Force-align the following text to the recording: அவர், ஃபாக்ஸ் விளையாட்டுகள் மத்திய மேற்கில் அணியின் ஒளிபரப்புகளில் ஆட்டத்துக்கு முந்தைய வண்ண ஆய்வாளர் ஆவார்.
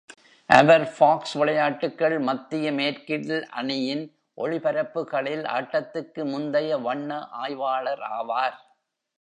அவர், 0.49 0.85
ஃபாக்ஸ் 0.95 1.33
விளையாட்டுகள் 1.33 2.19
மத்திய 2.19 2.71
மேற்கில் 2.71 3.45
அணியின் 3.49 4.03
ஒளிபரப்புகளில் 4.37 5.45
ஆட்டத்துக்கு 5.57 6.23
முந்தைய 6.31 6.79
வண்ண 6.79 7.19
ஆய்வாளர் 7.43 8.03
ஆவார். 8.11 8.57